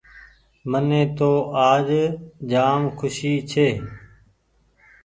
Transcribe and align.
مني 0.69 1.03
تو 1.17 1.31
آج 1.69 1.87
جآم 2.51 2.81
کوسي 2.97 3.33
ڇي۔ 3.49 3.67